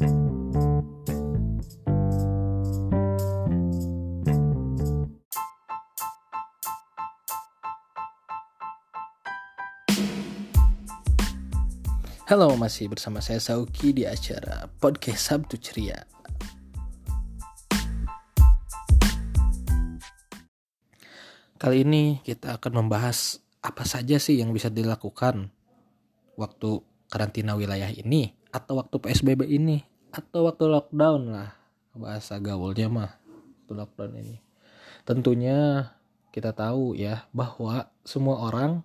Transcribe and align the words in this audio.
Halo, 0.00 0.08
masih 12.56 12.88
bersama 12.88 13.20
saya 13.20 13.44
Sauki 13.44 13.92
di 13.92 14.08
acara 14.08 14.72
Podcast 14.80 15.20
Sabtu 15.28 15.60
Ceria. 15.60 16.08
Kali 21.60 21.84
ini 21.84 22.24
kita 22.24 22.56
akan 22.56 22.88
membahas 22.88 23.44
apa 23.60 23.84
saja 23.84 24.16
sih 24.16 24.40
yang 24.40 24.56
bisa 24.56 24.72
dilakukan 24.72 25.52
waktu 26.40 26.80
karantina 27.12 27.52
wilayah 27.52 27.92
ini 27.92 28.32
atau 28.48 28.80
waktu 28.80 28.96
PSBB 28.96 29.44
ini 29.44 29.89
atau 30.10 30.50
waktu 30.50 30.66
lockdown 30.66 31.22
lah 31.30 31.50
bahasa 31.94 32.38
gaulnya 32.42 32.90
mah 32.90 33.12
waktu 33.62 33.72
lockdown 33.78 34.12
ini. 34.18 34.36
Tentunya 35.06 35.90
kita 36.30 36.54
tahu 36.54 36.94
ya 36.98 37.26
bahwa 37.34 37.90
semua 38.06 38.46
orang 38.46 38.82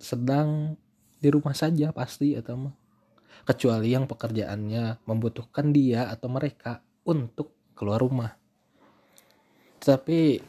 sedang 0.00 0.76
di 1.20 1.28
rumah 1.32 1.56
saja 1.56 1.92
pasti 1.92 2.36
atau 2.36 2.68
mah. 2.68 2.76
Kecuali 3.44 3.92
yang 3.92 4.08
pekerjaannya 4.08 5.04
membutuhkan 5.04 5.68
dia 5.68 6.08
atau 6.08 6.32
mereka 6.32 6.80
untuk 7.04 7.52
keluar 7.76 8.00
rumah. 8.00 8.32
Tapi 9.84 10.40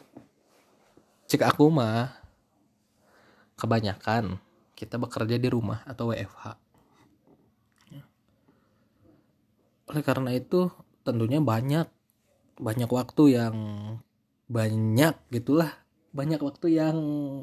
cek 1.28 1.44
aku 1.44 1.68
mah 1.68 2.08
kebanyakan 3.60 4.40
kita 4.72 4.96
bekerja 4.96 5.36
di 5.36 5.48
rumah 5.48 5.84
atau 5.84 6.12
WFH 6.12 6.65
oleh 9.86 10.02
karena 10.02 10.34
itu 10.34 10.70
tentunya 11.06 11.38
banyak 11.38 11.86
banyak 12.58 12.90
waktu 12.90 13.36
yang 13.36 13.56
banyak 14.48 15.14
gitulah. 15.30 15.72
Banyak 16.16 16.40
waktu 16.40 16.80
yang 16.80 16.96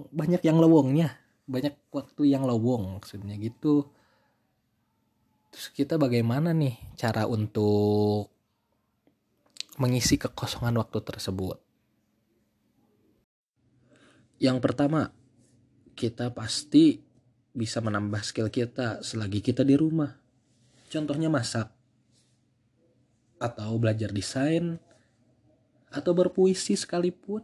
banyak 0.10 0.42
yang 0.42 0.58
lowongnya. 0.58 1.14
Banyak 1.46 1.78
waktu 1.94 2.34
yang 2.34 2.48
lowong 2.48 2.98
maksudnya 2.98 3.38
gitu. 3.38 3.88
Terus 5.54 5.70
kita 5.70 6.02
bagaimana 6.02 6.50
nih 6.58 6.82
cara 6.98 7.30
untuk 7.30 8.34
mengisi 9.78 10.18
kekosongan 10.18 10.74
waktu 10.82 11.00
tersebut? 11.06 11.62
Yang 14.42 14.58
pertama 14.66 15.14
kita 15.94 16.34
pasti 16.34 17.06
bisa 17.54 17.78
menambah 17.86 18.26
skill 18.26 18.50
kita 18.50 19.06
selagi 19.06 19.46
kita 19.46 19.62
di 19.62 19.78
rumah. 19.78 20.10
Contohnya 20.90 21.30
masak 21.30 21.70
atau 23.44 23.76
belajar 23.76 24.08
desain 24.16 24.80
atau 25.92 26.16
berpuisi 26.16 26.80
sekalipun 26.80 27.44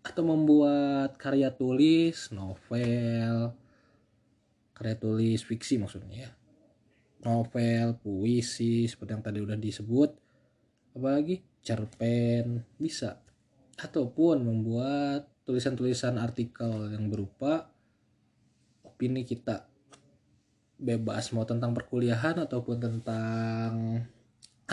atau 0.00 0.22
membuat 0.24 1.18
karya 1.18 1.52
tulis, 1.52 2.32
novel, 2.32 3.52
karya 4.72 4.96
tulis 4.96 5.44
fiksi 5.44 5.76
maksudnya 5.76 6.30
ya. 6.30 6.30
Novel, 7.20 8.00
puisi 8.00 8.88
seperti 8.88 9.12
yang 9.12 9.24
tadi 9.26 9.38
udah 9.44 9.58
disebut. 9.60 10.10
Apalagi 10.96 11.44
cerpen 11.60 12.64
bisa 12.80 13.20
ataupun 13.76 14.40
membuat 14.40 15.28
tulisan-tulisan 15.44 16.16
artikel 16.16 16.88
yang 16.96 17.12
berupa 17.12 17.68
opini 18.80 19.28
kita 19.28 19.68
bebas 20.80 21.36
mau 21.36 21.44
tentang 21.44 21.76
perkuliahan 21.76 22.40
ataupun 22.40 22.76
tentang 22.80 23.72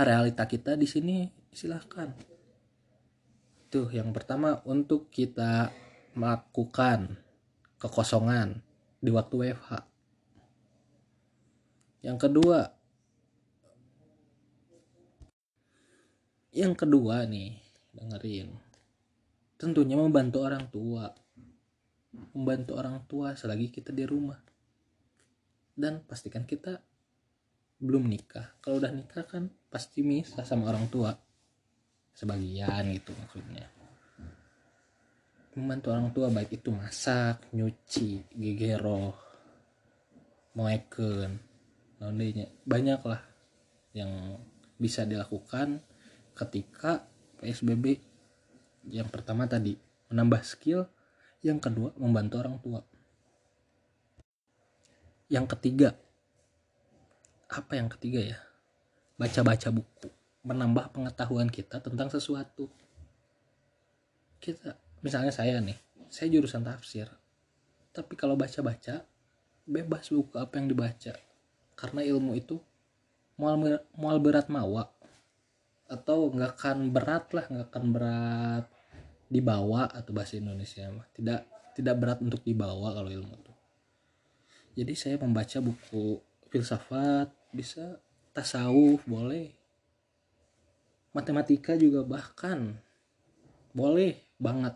realita 0.03 0.45
kita 0.45 0.75
di 0.75 0.85
sini 0.89 1.29
silahkan 1.49 2.37
itu 3.67 3.91
yang 3.91 4.15
pertama 4.15 4.63
untuk 4.63 5.11
kita 5.11 5.75
melakukan 6.15 7.19
kekosongan 7.83 8.63
di 9.03 9.11
waktu 9.11 9.35
WFH. 9.35 9.71
Yang 12.07 12.17
kedua, 12.23 12.59
yang 16.55 16.73
kedua 16.79 17.27
nih, 17.27 17.59
dengerin. 17.91 18.55
Tentunya 19.59 19.99
membantu 19.99 20.47
orang 20.47 20.71
tua. 20.71 21.11
Membantu 22.33 22.71
orang 22.79 23.03
tua 23.03 23.35
selagi 23.35 23.67
kita 23.67 23.91
di 23.91 24.07
rumah. 24.07 24.39
Dan 25.75 26.07
pastikan 26.07 26.47
kita 26.47 26.79
belum 27.77 28.09
nikah. 28.09 28.57
Kalau 28.61 28.81
udah 28.81 28.89
nikah 28.89 29.25
kan 29.25 29.49
pasti 29.69 30.01
misah 30.01 30.41
sama 30.41 30.69
orang 30.73 30.89
tua. 30.89 31.13
Sebagian 32.17 32.89
gitu 32.97 33.13
maksudnya. 33.13 33.69
Membantu 35.57 35.87
orang 35.93 36.09
tua 36.13 36.29
baik 36.29 36.61
itu 36.61 36.69
masak 36.73 37.49
nyuci 37.53 38.25
gegero 38.33 39.13
moeken 40.57 41.37
laundrynya. 42.01 42.49
Banyak 42.65 43.01
lah 43.05 43.21
yang 43.93 44.37
bisa 44.77 45.05
dilakukan 45.05 45.81
ketika 46.37 47.05
PSBB 47.41 47.97
yang 48.89 49.09
pertama 49.09 49.49
tadi 49.49 49.77
menambah 50.09 50.41
skill 50.45 50.85
yang 51.45 51.61
kedua 51.61 51.93
membantu 51.97 52.35
orang 52.41 52.57
tua. 52.61 52.81
Yang 55.27 55.45
ketiga 55.57 55.89
apa 57.47 57.79
yang 57.79 57.87
ketiga 57.87 58.35
ya? 58.35 58.39
Baca-baca 59.15 59.71
buku. 59.71 60.09
Menambah 60.47 60.95
pengetahuan 60.95 61.47
kita 61.51 61.79
tentang 61.79 62.11
sesuatu. 62.11 62.67
Kita 64.37 64.77
misalnya 65.01 65.33
saya 65.33 65.59
nih 65.63 65.75
saya 66.07 66.31
jurusan 66.31 66.63
tafsir. 66.63 67.07
Tapi 67.91 68.13
kalau 68.15 68.37
baca-baca 68.37 69.03
bebas 69.67 70.11
buku 70.11 70.35
apa 70.39 70.59
yang 70.59 70.67
dibaca. 70.71 71.13
Karena 71.77 72.01
ilmu 72.03 72.31
itu 72.37 72.59
mual 73.39 73.83
mual 73.95 74.17
berat 74.19 74.47
mawa. 74.47 74.87
Atau 75.87 76.31
nggak 76.31 76.51
akan 76.59 76.77
berat 76.91 77.25
lah 77.31 77.45
nggak 77.47 77.67
akan 77.71 77.85
berat 77.95 78.65
dibawa 79.27 79.91
atau 79.91 80.11
bahasa 80.15 80.39
Indonesia 80.39 80.87
mah. 80.91 81.07
Tidak 81.11 81.73
tidak 81.75 81.95
berat 81.99 82.19
untuk 82.23 82.41
dibawa 82.43 82.95
kalau 82.95 83.11
ilmu 83.11 83.33
itu. 83.35 83.53
Jadi 84.77 84.93
saya 84.93 85.15
membaca 85.17 85.57
buku 85.57 86.21
filsafat 86.47 87.31
bisa 87.51 87.99
tasawuf 88.31 89.03
boleh. 89.07 89.53
Matematika 91.15 91.73
juga 91.73 92.05
bahkan 92.05 92.77
boleh 93.73 94.21
banget. 94.37 94.75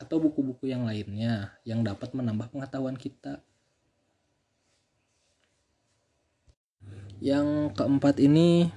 Atau 0.00 0.16
buku-buku 0.16 0.72
yang 0.72 0.88
lainnya 0.88 1.52
yang 1.68 1.84
dapat 1.84 2.16
menambah 2.16 2.48
pengetahuan 2.48 2.96
kita. 2.96 3.44
Yang 7.20 7.76
keempat 7.76 8.16
ini 8.16 8.72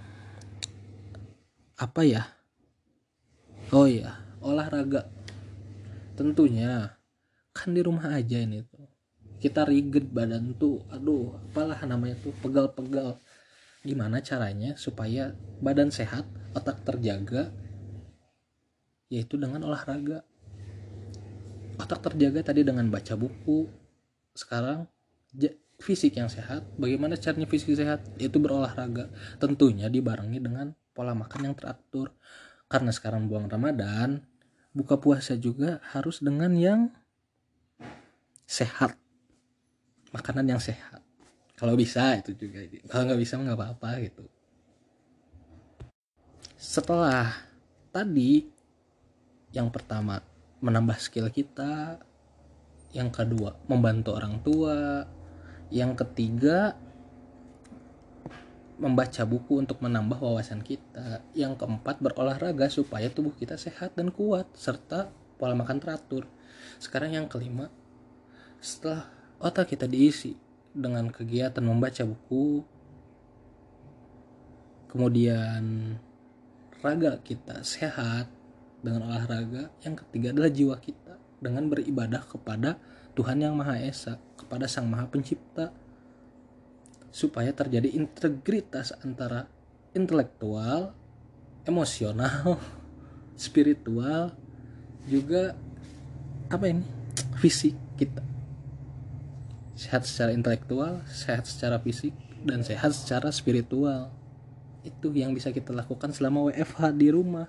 apa 1.80 2.04
ya? 2.04 2.28
Oh 3.72 3.88
ya 3.88 4.20
olahraga. 4.44 5.08
Tentunya 6.20 7.00
kan 7.56 7.72
di 7.72 7.80
rumah 7.80 8.12
aja 8.12 8.44
ini 8.44 8.66
kita 9.40 9.66
riget 9.68 10.10
badan 10.10 10.54
tuh 10.58 10.84
aduh 10.92 11.38
apalah 11.50 11.80
namanya 11.86 12.18
tuh 12.20 12.34
pegal-pegal. 12.42 13.18
Gimana 13.84 14.24
caranya 14.24 14.80
supaya 14.80 15.36
badan 15.60 15.92
sehat 15.92 16.24
otak 16.56 16.84
terjaga 16.88 17.52
yaitu 19.12 19.36
dengan 19.38 19.64
olahraga. 19.68 20.24
Otak 21.78 22.12
terjaga 22.12 22.54
tadi 22.54 22.64
dengan 22.64 22.88
baca 22.88 23.14
buku. 23.18 23.68
Sekarang 24.34 24.88
fisik 25.82 26.16
yang 26.16 26.32
sehat. 26.32 26.64
Bagaimana 26.80 27.20
caranya 27.20 27.46
fisik 27.50 27.76
sehat? 27.76 28.08
Yaitu 28.18 28.40
berolahraga. 28.40 29.12
Tentunya 29.38 29.92
dibarengi 29.92 30.40
dengan 30.40 30.72
pola 30.96 31.12
makan 31.12 31.52
yang 31.52 31.56
teratur. 31.58 32.16
Karena 32.72 32.90
sekarang 32.90 33.28
buang 33.28 33.52
ramadan 33.52 34.24
buka 34.74 34.98
puasa 34.98 35.38
juga 35.38 35.80
harus 35.94 36.20
dengan 36.20 36.52
yang 36.58 36.82
sehat 38.50 38.98
makanan 40.14 40.46
yang 40.46 40.62
sehat. 40.62 41.02
Kalau 41.58 41.74
bisa 41.74 42.16
itu 42.22 42.38
juga. 42.38 42.62
Kalau 42.86 43.04
nggak 43.10 43.22
bisa 43.22 43.36
nggak 43.42 43.58
apa-apa 43.58 43.90
gitu. 44.06 44.24
Setelah 46.54 47.34
tadi 47.90 48.48
yang 49.52 49.74
pertama 49.74 50.22
menambah 50.62 51.02
skill 51.02 51.28
kita. 51.34 51.98
Yang 52.94 53.10
kedua 53.26 53.58
membantu 53.66 54.14
orang 54.14 54.40
tua. 54.46 55.10
Yang 55.74 56.06
ketiga 56.06 56.78
membaca 58.78 59.24
buku 59.26 59.62
untuk 59.62 59.82
menambah 59.82 60.22
wawasan 60.22 60.62
kita. 60.62 61.26
Yang 61.34 61.66
keempat 61.66 62.02
berolahraga 62.02 62.70
supaya 62.70 63.10
tubuh 63.10 63.34
kita 63.34 63.58
sehat 63.58 63.98
dan 63.98 64.14
kuat 64.14 64.46
serta 64.54 65.10
pola 65.42 65.58
makan 65.58 65.82
teratur. 65.82 66.30
Sekarang 66.78 67.14
yang 67.18 67.26
kelima 67.26 67.70
setelah 68.64 69.23
otak 69.44 69.76
kita 69.76 69.86
diisi 69.92 70.32
dengan 70.72 71.12
kegiatan 71.12 71.60
membaca 71.60 72.08
buku? 72.08 72.64
Kemudian 74.88 75.94
raga 76.80 77.20
kita 77.20 77.60
sehat 77.68 78.32
dengan 78.80 79.12
olahraga 79.12 79.68
yang 79.84 80.00
ketiga 80.00 80.32
adalah 80.32 80.52
jiwa 80.54 80.76
kita 80.80 81.20
dengan 81.44 81.68
beribadah 81.68 82.24
kepada 82.24 82.80
Tuhan 83.20 83.44
yang 83.44 83.54
Maha 83.60 83.84
Esa 83.84 84.16
kepada 84.40 84.66
Sang 84.72 84.88
Maha 84.88 85.12
Pencipta. 85.12 85.76
Supaya 87.14 87.54
terjadi 87.54 87.94
integritas 87.94 88.90
antara 89.06 89.46
intelektual, 89.94 90.98
emosional, 91.62 92.58
spiritual, 93.38 94.34
juga 95.06 95.54
apa 96.50 96.66
ini? 96.74 96.82
Fisik 97.38 97.78
kita 98.02 98.33
sehat 99.74 100.06
secara 100.06 100.34
intelektual, 100.34 101.02
sehat 101.10 101.50
secara 101.50 101.82
fisik, 101.82 102.14
dan 102.46 102.62
sehat 102.62 102.94
secara 102.94 103.34
spiritual. 103.34 104.14
Itu 104.84 105.10
yang 105.16 105.32
bisa 105.34 105.50
kita 105.50 105.72
lakukan 105.74 106.12
selama 106.12 106.52
WFH 106.52 106.94
di 106.94 107.08
rumah. 107.10 107.48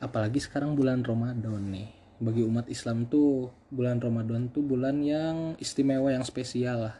Apalagi 0.00 0.40
sekarang 0.40 0.76
bulan 0.76 1.02
Ramadan 1.04 1.60
nih. 1.72 1.88
Bagi 2.20 2.44
umat 2.44 2.68
Islam 2.68 3.08
tuh 3.08 3.48
bulan 3.72 3.96
Ramadan 3.96 4.52
tuh 4.52 4.60
bulan 4.60 5.00
yang 5.00 5.56
istimewa 5.56 6.12
yang 6.12 6.24
spesial 6.24 6.92
lah. 6.92 6.96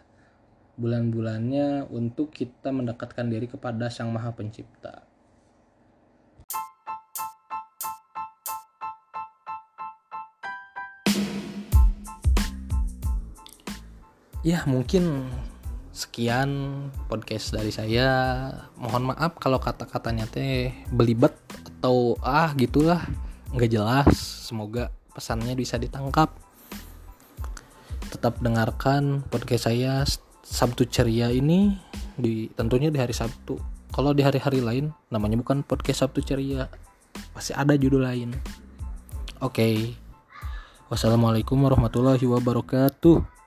Bulan-bulannya 0.80 1.92
untuk 1.92 2.32
kita 2.32 2.72
mendekatkan 2.72 3.28
diri 3.28 3.44
kepada 3.44 3.92
Sang 3.92 4.08
Maha 4.08 4.32
Pencipta 4.32 5.09
ya 14.40 14.64
mungkin 14.64 15.28
sekian 15.90 16.50
podcast 17.10 17.52
dari 17.52 17.72
saya. 17.74 18.08
Mohon 18.78 19.14
maaf 19.14 19.36
kalau 19.36 19.60
kata-katanya 19.60 20.24
teh 20.30 20.72
belibet 20.88 21.34
atau 21.78 22.16
ah 22.24 22.50
gitulah. 22.56 23.04
Nggak 23.52 23.70
jelas. 23.70 24.14
Semoga 24.48 24.94
pesannya 25.12 25.52
bisa 25.58 25.76
ditangkap. 25.76 26.32
Tetap 28.10 28.40
dengarkan 28.42 29.22
podcast 29.28 29.70
saya 29.70 30.02
Sabtu 30.40 30.88
ceria 30.88 31.30
ini 31.30 31.78
di 32.18 32.50
tentunya 32.56 32.90
di 32.90 32.98
hari 32.98 33.14
Sabtu. 33.14 33.58
Kalau 33.90 34.14
di 34.14 34.22
hari-hari 34.22 34.62
lain 34.62 34.94
namanya 35.10 35.36
bukan 35.38 35.66
podcast 35.66 36.06
Sabtu 36.06 36.22
ceria. 36.22 36.70
Pasti 37.34 37.52
ada 37.52 37.74
judul 37.74 38.06
lain. 38.06 38.34
Oke. 39.42 39.52
Okay. 39.52 39.76
wassalamualaikum 40.90 41.54
warahmatullahi 41.54 42.26
wabarakatuh 42.26 43.39